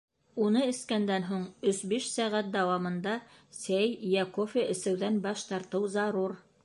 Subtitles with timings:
[0.43, 3.13] Уны эскәндән һуң өс-биш сәғәт дауамында
[3.59, 6.37] сәй йә кофе эсеүҙән баш тартыу зарур.